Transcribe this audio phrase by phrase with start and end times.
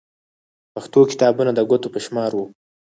[0.73, 2.45] پښتو کتابونه د ګوتو په شمار وو.